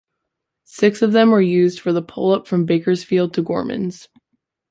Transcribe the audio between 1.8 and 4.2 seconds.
the pull up from Bakersfield to Gorman's.